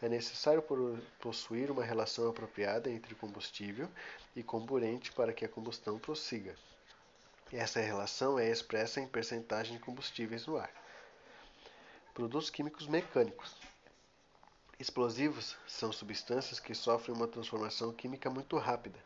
É 0.00 0.08
necessário 0.08 0.62
possuir 1.18 1.72
uma 1.72 1.82
relação 1.82 2.28
apropriada 2.28 2.88
entre 2.88 3.16
combustível 3.16 3.88
e 4.36 4.44
comburente 4.44 5.10
para 5.10 5.32
que 5.32 5.44
a 5.44 5.48
combustão 5.48 5.98
prossiga. 5.98 6.54
Essa 7.52 7.80
relação 7.80 8.38
é 8.38 8.48
expressa 8.48 9.00
em 9.00 9.08
percentagem 9.08 9.76
de 9.76 9.82
combustíveis 9.82 10.46
no 10.46 10.56
ar. 10.56 10.70
Produtos 12.16 12.48
químicos 12.48 12.86
mecânicos. 12.86 13.54
Explosivos 14.80 15.54
são 15.68 15.92
substâncias 15.92 16.58
que 16.58 16.74
sofrem 16.74 17.14
uma 17.14 17.28
transformação 17.28 17.92
química 17.92 18.30
muito 18.30 18.56
rápida 18.56 18.98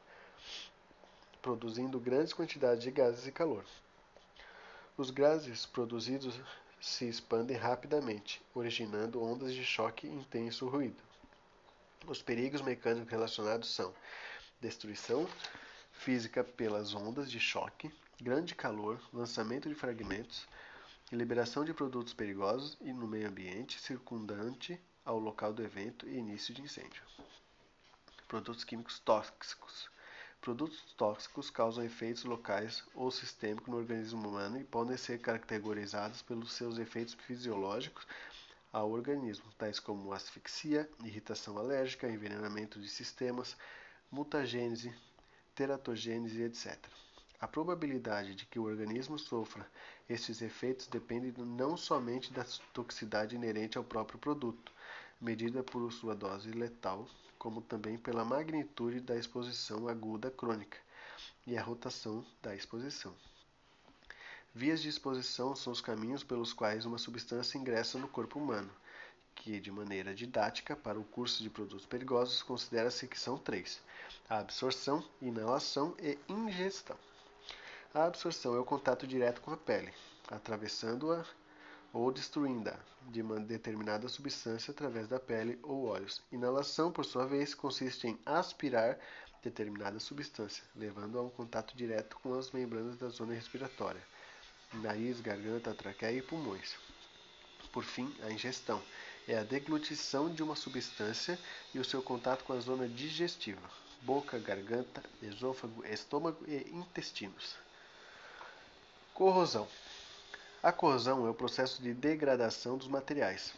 produzindo 1.42 1.98
grandes 1.98 2.32
quantidades 2.32 2.84
de 2.84 2.90
gases 2.92 3.26
e 3.26 3.32
calor. 3.32 3.64
Os 4.96 5.10
gases 5.10 5.66
produzidos 5.66 6.38
se 6.80 7.08
expandem 7.08 7.56
rapidamente, 7.56 8.40
originando 8.54 9.20
ondas 9.20 9.52
de 9.54 9.64
choque 9.64 10.06
e 10.06 10.14
intenso 10.14 10.68
ruído. 10.68 11.02
Os 12.06 12.22
perigos 12.22 12.62
mecânicos 12.62 13.10
relacionados 13.10 13.74
são 13.74 13.92
destruição 14.60 15.28
física 15.90 16.44
pelas 16.44 16.94
ondas 16.94 17.28
de 17.28 17.40
choque, 17.40 17.92
grande 18.20 18.54
calor, 18.54 19.00
lançamento 19.12 19.68
de 19.68 19.74
fragmentos, 19.74 20.46
liberação 21.16 21.64
de 21.64 21.74
produtos 21.74 22.14
perigosos 22.14 22.76
e 22.80 22.92
no 22.92 23.06
meio 23.06 23.28
ambiente 23.28 23.80
circundante 23.80 24.80
ao 25.04 25.18
local 25.18 25.52
do 25.52 25.62
evento 25.62 26.08
e 26.08 26.16
início 26.16 26.54
de 26.54 26.62
incêndio. 26.62 27.02
Produtos 28.28 28.64
químicos 28.64 28.98
tóxicos 29.00 29.90
Produtos 30.40 30.94
tóxicos 30.96 31.50
causam 31.50 31.84
efeitos 31.84 32.24
locais 32.24 32.82
ou 32.94 33.10
sistêmicos 33.10 33.68
no 33.68 33.76
organismo 33.76 34.26
humano 34.26 34.58
e 34.58 34.64
podem 34.64 34.96
ser 34.96 35.18
caracterizados 35.18 36.22
pelos 36.22 36.54
seus 36.54 36.78
efeitos 36.78 37.12
fisiológicos 37.12 38.06
ao 38.72 38.90
organismo, 38.90 39.44
tais 39.58 39.78
como 39.78 40.14
asfixia, 40.14 40.88
irritação 41.04 41.58
alérgica, 41.58 42.08
envenenamento 42.08 42.80
de 42.80 42.88
sistemas, 42.88 43.54
mutagênese, 44.10 44.94
teratogênese, 45.54 46.42
etc. 46.42 46.78
A 47.40 47.48
probabilidade 47.48 48.34
de 48.34 48.44
que 48.44 48.58
o 48.58 48.64
organismo 48.64 49.18
sofra 49.18 49.66
estes 50.06 50.42
efeitos 50.42 50.86
depende 50.86 51.32
não 51.40 51.74
somente 51.74 52.30
da 52.30 52.44
toxicidade 52.74 53.34
inerente 53.34 53.78
ao 53.78 53.84
próprio 53.84 54.18
produto, 54.18 54.70
medida 55.18 55.62
por 55.62 55.90
sua 55.90 56.14
dose 56.14 56.50
letal, 56.50 57.08
como 57.38 57.62
também 57.62 57.96
pela 57.96 58.26
magnitude 58.26 59.00
da 59.00 59.16
exposição 59.16 59.88
aguda 59.88 60.30
crônica 60.30 60.76
e 61.46 61.56
a 61.56 61.62
rotação 61.62 62.22
da 62.42 62.54
exposição. 62.54 63.14
Vias 64.54 64.82
de 64.82 64.90
exposição 64.90 65.56
são 65.56 65.72
os 65.72 65.80
caminhos 65.80 66.22
pelos 66.22 66.52
quais 66.52 66.84
uma 66.84 66.98
substância 66.98 67.56
ingressa 67.56 67.96
no 67.96 68.08
corpo 68.08 68.38
humano, 68.38 68.70
que, 69.34 69.58
de 69.58 69.70
maneira 69.70 70.14
didática, 70.14 70.76
para 70.76 71.00
o 71.00 71.04
curso 71.04 71.42
de 71.42 71.48
produtos 71.48 71.86
perigosos, 71.86 72.42
considera-se 72.42 73.08
que 73.08 73.18
são 73.18 73.38
três: 73.38 73.80
a 74.28 74.40
absorção, 74.40 75.02
inalação 75.22 75.96
e 75.98 76.18
ingestão. 76.28 76.98
A 77.92 78.04
absorção 78.04 78.54
é 78.54 78.58
o 78.60 78.64
contato 78.64 79.04
direto 79.04 79.40
com 79.40 79.50
a 79.50 79.56
pele, 79.56 79.92
atravessando-a 80.28 81.24
ou 81.92 82.12
destruindo-a 82.12 82.78
de 83.08 83.20
uma 83.20 83.40
determinada 83.40 84.08
substância 84.08 84.70
através 84.70 85.08
da 85.08 85.18
pele 85.18 85.58
ou 85.60 85.86
olhos. 85.86 86.22
Inalação, 86.30 86.92
por 86.92 87.04
sua 87.04 87.26
vez, 87.26 87.52
consiste 87.52 88.06
em 88.06 88.16
aspirar 88.24 88.96
determinada 89.42 89.98
substância, 89.98 90.62
levando 90.76 91.18
a 91.18 91.22
um 91.22 91.30
contato 91.30 91.76
direto 91.76 92.16
com 92.22 92.32
as 92.38 92.52
membranas 92.52 92.96
da 92.96 93.08
zona 93.08 93.34
respiratória, 93.34 94.02
nariz, 94.74 95.20
garganta, 95.20 95.74
traqueia 95.74 96.18
e 96.18 96.22
pulmões. 96.22 96.76
Por 97.72 97.82
fim, 97.82 98.14
a 98.22 98.30
ingestão 98.30 98.80
é 99.26 99.36
a 99.36 99.42
deglutição 99.42 100.32
de 100.32 100.44
uma 100.44 100.54
substância 100.54 101.36
e 101.74 101.80
o 101.80 101.84
seu 101.84 102.00
contato 102.00 102.44
com 102.44 102.52
a 102.52 102.60
zona 102.60 102.86
digestiva, 102.86 103.68
boca, 104.02 104.38
garganta, 104.38 105.02
esôfago, 105.20 105.84
estômago 105.84 106.44
e 106.46 106.70
intestinos. 106.70 107.56
Corrosão. 109.20 109.68
A 110.62 110.72
corrosão 110.72 111.26
é 111.26 111.28
o 111.28 111.34
processo 111.34 111.82
de 111.82 111.92
degradação 111.92 112.78
dos 112.78 112.88
materiais. 112.88 113.52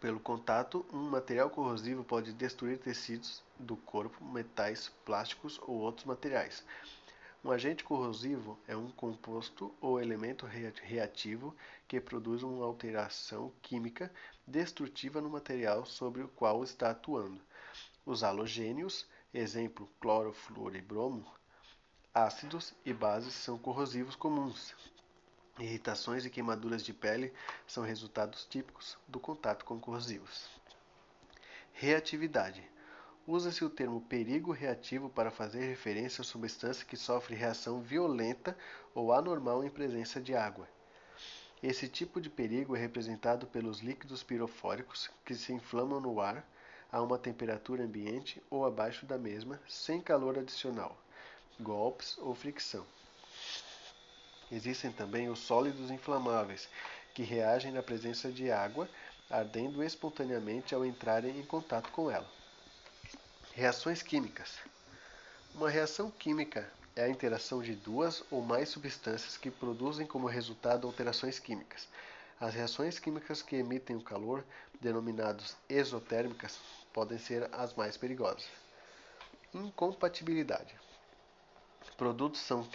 Pelo 0.00 0.18
contato, 0.18 0.84
um 0.92 1.08
material 1.08 1.48
corrosivo 1.48 2.02
pode 2.02 2.32
destruir 2.32 2.76
tecidos 2.76 3.44
do 3.56 3.76
corpo, 3.76 4.24
metais, 4.24 4.90
plásticos 5.04 5.60
ou 5.68 5.76
outros 5.76 6.04
materiais. 6.04 6.64
Um 7.44 7.52
agente 7.52 7.84
corrosivo 7.84 8.58
é 8.66 8.76
um 8.76 8.90
composto 8.90 9.72
ou 9.80 10.00
elemento 10.00 10.44
reativo 10.82 11.54
que 11.86 12.00
produz 12.00 12.42
uma 12.42 12.66
alteração 12.66 13.52
química 13.62 14.12
destrutiva 14.44 15.20
no 15.20 15.30
material 15.30 15.86
sobre 15.86 16.22
o 16.22 16.28
qual 16.28 16.64
está 16.64 16.90
atuando. 16.90 17.40
Os 18.04 18.24
halogênios, 18.24 19.06
exemplo 19.32 19.88
cloro, 20.00 20.32
flúor 20.32 20.74
e 20.74 20.80
bromo, 20.80 21.24
ácidos 22.14 22.74
e 22.84 22.92
bases 22.92 23.34
são 23.34 23.56
corrosivos 23.56 24.16
comuns. 24.16 24.74
Irritações 25.58 26.24
e 26.24 26.30
queimaduras 26.30 26.82
de 26.82 26.92
pele 26.92 27.32
são 27.66 27.84
resultados 27.84 28.44
típicos 28.46 28.98
do 29.06 29.20
contato 29.20 29.64
com 29.64 29.78
corrosivos. 29.78 30.48
Reatividade. 31.72 32.68
Usa-se 33.26 33.64
o 33.64 33.70
termo 33.70 34.00
perigo 34.00 34.50
reativo 34.50 35.08
para 35.08 35.30
fazer 35.30 35.60
referência 35.60 36.22
à 36.22 36.24
substância 36.24 36.84
que 36.84 36.96
sofre 36.96 37.36
reação 37.36 37.80
violenta 37.80 38.56
ou 38.94 39.12
anormal 39.12 39.62
em 39.62 39.70
presença 39.70 40.20
de 40.20 40.34
água. 40.34 40.68
Esse 41.62 41.88
tipo 41.88 42.20
de 42.20 42.28
perigo 42.28 42.74
é 42.74 42.80
representado 42.80 43.46
pelos 43.46 43.80
líquidos 43.80 44.22
pirofóricos 44.22 45.10
que 45.24 45.34
se 45.34 45.52
inflamam 45.52 46.00
no 46.00 46.20
ar 46.20 46.44
a 46.90 47.00
uma 47.00 47.18
temperatura 47.18 47.84
ambiente 47.84 48.42
ou 48.50 48.64
abaixo 48.64 49.06
da 49.06 49.16
mesma, 49.16 49.60
sem 49.68 50.00
calor 50.00 50.38
adicional, 50.38 50.98
golpes 51.60 52.16
ou 52.18 52.34
fricção. 52.34 52.84
Existem 54.50 54.90
também 54.90 55.28
os 55.28 55.38
sólidos 55.38 55.90
inflamáveis, 55.90 56.68
que 57.14 57.22
reagem 57.22 57.72
na 57.72 57.82
presença 57.82 58.30
de 58.32 58.50
água, 58.50 58.88
ardendo 59.28 59.82
espontaneamente 59.82 60.74
ao 60.74 60.84
entrarem 60.84 61.38
em 61.38 61.44
contato 61.44 61.90
com 61.92 62.10
ela. 62.10 62.28
Reações 63.52 64.02
químicas. 64.02 64.58
Uma 65.54 65.70
reação 65.70 66.10
química 66.10 66.70
é 66.96 67.04
a 67.04 67.08
interação 67.08 67.62
de 67.62 67.74
duas 67.74 68.24
ou 68.30 68.42
mais 68.42 68.68
substâncias 68.68 69.36
que 69.36 69.50
produzem 69.50 70.06
como 70.06 70.26
resultado 70.26 70.86
alterações 70.86 71.38
químicas. 71.38 71.88
As 72.40 72.54
reações 72.54 72.98
químicas 72.98 73.42
que 73.42 73.56
emitem 73.56 73.96
o 73.96 74.02
calor, 74.02 74.44
denominadas 74.80 75.56
exotérmicas, 75.68 76.58
podem 76.92 77.18
ser 77.18 77.48
as 77.52 77.74
mais 77.74 77.96
perigosas. 77.96 78.46
Incompatibilidade. 79.54 80.74
Produtos 81.96 82.40
são 82.40 82.66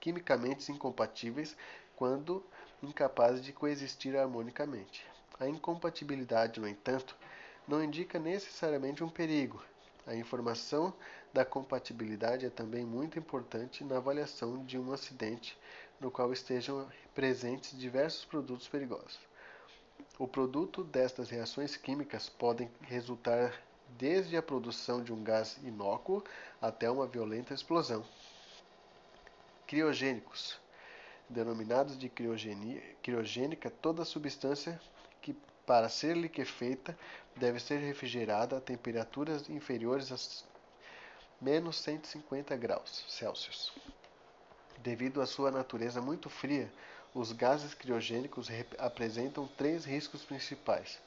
quimicamente 0.00 0.70
incompatíveis 0.70 1.56
quando 1.96 2.44
incapazes 2.82 3.44
de 3.44 3.52
coexistir 3.52 4.16
harmonicamente. 4.16 5.06
A 5.38 5.48
incompatibilidade, 5.48 6.60
no 6.60 6.68
entanto, 6.68 7.16
não 7.66 7.82
indica 7.82 8.18
necessariamente 8.18 9.02
um 9.02 9.08
perigo. 9.08 9.62
A 10.06 10.14
informação 10.14 10.92
da 11.32 11.44
compatibilidade 11.44 12.44
é 12.44 12.50
também 12.50 12.84
muito 12.84 13.18
importante 13.18 13.82
na 13.82 13.96
avaliação 13.96 14.64
de 14.64 14.78
um 14.78 14.92
acidente 14.92 15.58
no 16.00 16.10
qual 16.10 16.32
estejam 16.32 16.86
presentes 17.14 17.78
diversos 17.78 18.24
produtos 18.24 18.68
perigosos. 18.68 19.18
O 20.18 20.28
produto 20.28 20.84
destas 20.84 21.30
reações 21.30 21.76
químicas 21.76 22.28
podem 22.28 22.70
resultar 22.82 23.54
desde 23.98 24.36
a 24.36 24.42
produção 24.42 25.02
de 25.02 25.12
um 25.12 25.22
gás 25.24 25.58
inócuo 25.62 26.22
até 26.60 26.90
uma 26.90 27.06
violenta 27.06 27.54
explosão. 27.54 28.04
Criogênicos 29.66 30.58
denominados 31.28 31.98
de 31.98 32.08
criogênica 33.02 33.70
toda 33.70 34.04
substância 34.04 34.80
que, 35.22 35.34
para 35.66 35.88
ser 35.88 36.16
liquefeita, 36.16 36.96
deve 37.36 37.58
ser 37.58 37.78
refrigerada 37.78 38.58
a 38.58 38.60
temperaturas 38.60 39.48
inferiores 39.48 40.12
a 40.12 40.44
menos 41.40 41.78
150 41.80 42.56
graus 42.56 43.04
Celsius. 43.08 43.72
Devido 44.78 45.20
à 45.20 45.26
sua 45.26 45.50
natureza 45.50 46.00
muito 46.00 46.28
fria, 46.28 46.70
os 47.14 47.32
gases 47.32 47.74
criogênicos 47.74 48.48
apresentam 48.78 49.46
três 49.56 49.84
riscos 49.84 50.24
principais: 50.24 51.00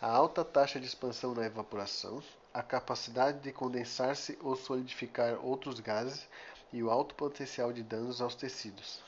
a 0.00 0.08
alta 0.08 0.44
taxa 0.44 0.78
de 0.78 0.86
expansão 0.86 1.34
na 1.34 1.46
evaporação, 1.46 2.22
a 2.54 2.62
capacidade 2.62 3.40
de 3.40 3.50
condensar-se 3.50 4.38
ou 4.40 4.54
solidificar 4.54 5.44
outros 5.44 5.80
gases 5.80 6.28
e 6.72 6.82
o 6.82 6.90
alto 6.90 7.14
potencial 7.14 7.72
de 7.72 7.82
danos 7.82 8.20
aos 8.20 8.34
tecidos. 8.34 9.00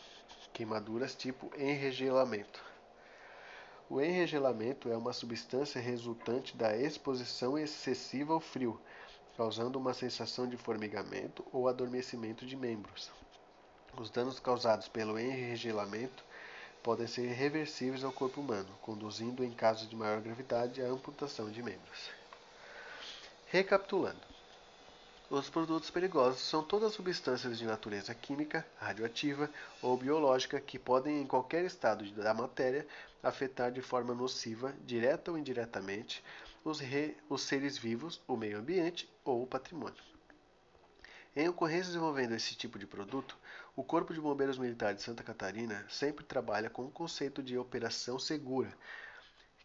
Queimaduras 0.53 1.15
tipo 1.15 1.51
enregelamento. 1.57 2.63
O 3.89 4.01
enregelamento 4.01 4.91
é 4.91 4.97
uma 4.97 5.13
substância 5.13 5.81
resultante 5.81 6.57
da 6.57 6.77
exposição 6.77 7.59
excessiva 7.59 8.33
ao 8.33 8.41
frio, 8.41 8.81
causando 9.37 9.79
uma 9.79 9.93
sensação 9.93 10.49
de 10.49 10.57
formigamento 10.57 11.45
ou 11.53 11.69
adormecimento 11.69 12.47
de 12.47 12.57
membros. 12.57 13.11
Os 13.97 14.11
danos 14.11 14.41
causados 14.41 14.89
pelo 14.89 15.19
enregelamento 15.19 16.25
podem 16.83 17.07
ser 17.07 17.25
irreversíveis 17.25 18.05
ao 18.05 18.13
corpo 18.13 18.41
humano, 18.41 18.69
conduzindo, 18.83 19.43
em 19.43 19.51
casos 19.51 19.89
de 19.89 19.97
maior 19.97 20.21
gravidade, 20.21 20.83
à 20.83 20.87
amputação 20.87 21.51
de 21.51 21.63
membros. 21.63 22.11
Recapitulando: 23.47 24.34
os 25.31 25.49
produtos 25.49 25.91
perigosos 25.91 26.41
são 26.41 26.63
todas 26.63 26.93
substâncias 26.93 27.59
de 27.59 27.65
natureza 27.65 28.15
química, 28.15 28.67
radioativa 28.77 29.51
ou 29.81 29.97
biológica 29.97 30.61
que 30.61 30.79
podem, 30.79 31.23
em 31.23 31.27
qualquer 31.27 31.65
estado 31.65 32.05
da 32.13 32.35
matéria, 32.35 32.87
afetar 33.23 33.73
de 33.73 33.81
forma 33.81 34.15
nociva, 34.15 34.75
direta 34.85 35.31
ou 35.31 35.39
indiretamente, 35.39 36.23
os, 36.63 36.79
re, 36.79 37.17
os 37.29 37.43
seres 37.43 37.79
vivos, 37.79 38.21
o 38.29 38.37
meio 38.37 38.59
ambiente 38.59 39.09
ou 39.25 39.43
o 39.43 39.47
patrimônio. 39.47 40.03
Em 41.35 41.49
ocorrências 41.49 41.97
envolvendo 41.97 42.35
esse 42.35 42.55
tipo 42.55 42.79
de 42.79 42.87
produto, 42.87 43.37
o 43.75 43.83
Corpo 43.83 44.15
de 44.15 44.21
Bombeiros 44.21 44.59
Militar 44.59 44.95
de 44.95 45.03
Santa 45.03 45.25
Catarina 45.25 45.85
sempre 45.89 46.25
trabalha 46.25 46.71
com 46.71 46.85
o 46.85 46.91
conceito 46.91 47.43
de 47.43 47.59
operação 47.59 48.19
segura, 48.19 48.73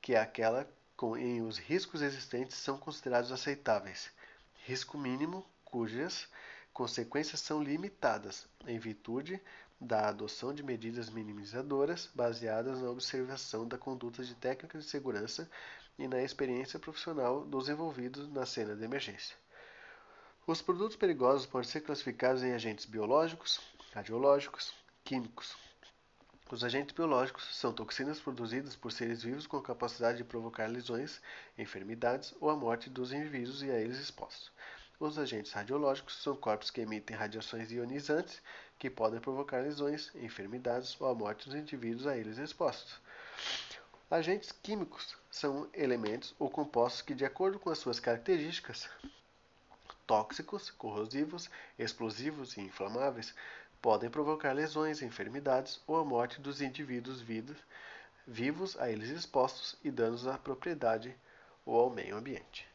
que 0.02 0.16
é 0.16 0.20
aquela 0.20 0.68
em 1.18 1.42
os 1.42 1.58
riscos 1.58 2.02
existentes 2.02 2.58
são 2.58 2.78
considerados 2.78 3.32
aceitáveis. 3.32 4.12
Risco 4.70 5.00
mínimo 5.00 5.44
cujas 5.66 6.28
consequências 6.72 7.42
são 7.42 7.60
limitadas, 7.60 8.48
em 8.68 8.78
virtude 8.78 9.42
da 9.82 10.10
adoção 10.10 10.54
de 10.54 10.62
medidas 10.62 11.10
minimizadoras 11.10 12.08
baseadas 12.14 12.80
na 12.80 12.92
observação 12.92 13.68
da 13.68 13.80
conduta 13.80 14.24
de 14.24 14.36
técnicas 14.36 14.84
de 14.84 14.90
segurança 14.92 15.50
e 15.98 16.08
na 16.08 16.22
experiência 16.22 16.78
profissional 16.78 17.44
dos 17.44 17.68
envolvidos 17.68 18.30
na 18.32 18.46
cena 18.46 18.76
de 18.76 18.84
emergência. 18.84 19.36
Os 20.46 20.62
produtos 20.62 20.96
perigosos 20.96 21.48
podem 21.48 21.68
ser 21.68 21.82
classificados 21.82 22.44
em 22.44 22.54
agentes 22.54 22.86
biológicos, 22.86 23.60
radiológicos, 23.92 24.72
químicos. 25.04 25.58
Os 26.52 26.64
agentes 26.64 26.96
biológicos 26.96 27.56
são 27.56 27.72
toxinas 27.72 28.20
produzidas 28.20 28.76
por 28.76 28.92
seres 28.92 29.22
vivos 29.22 29.46
com 29.46 29.62
capacidade 29.62 30.18
de 30.18 30.24
provocar 30.24 30.66
lesões, 30.66 31.22
enfermidades 31.56 32.34
ou 32.42 32.50
a 32.50 32.56
morte 32.56 32.90
dos 32.90 33.14
indivíduos 33.14 33.62
e 33.62 33.70
a 33.70 33.80
eles 33.80 34.00
expostos. 34.00 34.52
Os 35.00 35.20
agentes 35.20 35.52
radiológicos 35.52 36.16
são 36.24 36.36
corpos 36.36 36.72
que 36.72 36.82
emitem 36.82 37.16
radiações 37.16 37.72
ionizantes 37.72 38.42
que 38.80 38.90
podem 38.90 39.20
provocar 39.20 39.62
lesões, 39.62 40.10
enfermidades 40.16 41.00
ou 41.00 41.08
a 41.08 41.14
morte 41.14 41.48
dos 41.48 41.54
indivíduos 41.54 42.08
a 42.08 42.18
eles 42.18 42.40
expostos. 42.40 43.00
Agentes 44.10 44.52
químicos 44.52 45.16
são 45.30 45.70
elementos 45.72 46.34
ou 46.40 46.50
compostos 46.50 47.04
que, 47.04 47.14
de 47.14 47.26
acordo 47.26 47.60
com 47.60 47.70
as 47.70 47.78
suas 47.78 48.00
características, 48.00 48.90
tóxicos, 50.08 50.72
corrosivos, 50.72 51.48
explosivos 51.78 52.58
e 52.58 52.62
inflamáveis, 52.62 53.36
podem 53.82 54.10
provocar 54.10 54.54
lesões, 54.54 55.02
enfermidades 55.02 55.82
ou 55.88 55.98
a 55.98 56.06
morte 56.06 56.42
dos 56.42 56.62
indivíduos 56.62 57.22
vivos 58.28 58.78
a 58.80 58.90
eles 58.90 59.10
expostos 59.10 59.76
e 59.84 59.90
danos 59.90 60.28
à 60.28 60.38
propriedade 60.38 61.16
ou 61.66 61.80
ao 61.80 61.90
meio 61.90 62.16
ambiente. 62.16 62.68